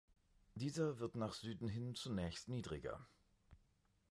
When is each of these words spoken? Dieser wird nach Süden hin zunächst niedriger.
Dieser 0.55 0.97
wird 0.97 1.13
nach 1.15 1.31
Süden 1.35 1.69
hin 1.69 1.93
zunächst 1.93 2.49
niedriger. 2.49 3.05